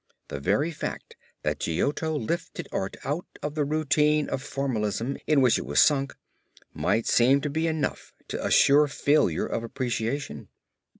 The 0.29 0.39
very 0.39 0.71
fact 0.71 1.15
that 1.43 1.59
Giotto 1.59 2.17
lifted 2.17 2.67
art 2.71 2.97
out 3.05 3.27
of 3.43 3.53
the 3.53 3.63
routine 3.63 4.29
of 4.29 4.41
formalism 4.41 5.15
in 5.27 5.41
which 5.41 5.59
it 5.59 5.65
was 5.67 5.79
sunk 5.79 6.15
might 6.73 7.05
seem 7.05 7.39
to 7.41 7.51
be 7.51 7.67
enough 7.67 8.11
to 8.29 8.43
assure 8.43 8.87
failure 8.87 9.45
of 9.45 9.61
appreciation. 9.63 10.49